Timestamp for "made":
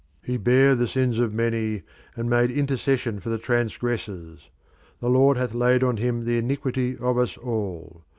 2.27-2.49